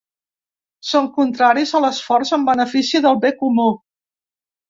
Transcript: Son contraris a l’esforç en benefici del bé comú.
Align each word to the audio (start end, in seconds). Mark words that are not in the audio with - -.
Son 0.91 1.09
contraris 1.17 1.73
a 1.75 1.81
l’esforç 1.83 2.33
en 2.39 2.47
benefici 2.49 3.01
del 3.07 3.23
bé 3.27 3.31
comú. 3.43 3.67